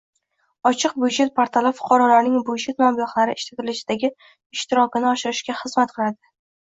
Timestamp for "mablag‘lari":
2.85-3.37